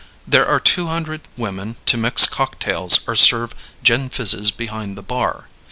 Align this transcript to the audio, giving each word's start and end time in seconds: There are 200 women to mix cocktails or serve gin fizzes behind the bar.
There 0.27 0.47
are 0.47 0.59
200 0.59 1.21
women 1.37 1.75
to 1.85 1.95
mix 1.95 2.25
cocktails 2.25 3.01
or 3.07 3.15
serve 3.15 3.53
gin 3.83 4.09
fizzes 4.09 4.49
behind 4.49 4.97
the 4.97 5.03
bar. 5.03 5.47